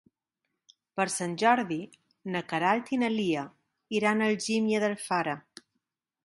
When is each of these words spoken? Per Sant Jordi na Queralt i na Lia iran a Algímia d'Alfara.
Per 0.99 1.05
Sant 1.15 1.35
Jordi 1.41 1.77
na 2.35 2.41
Queralt 2.53 2.89
i 2.97 2.99
na 3.03 3.11
Lia 3.17 3.45
iran 3.99 4.25
a 4.27 4.31
Algímia 4.33 4.83
d'Alfara. 4.87 5.37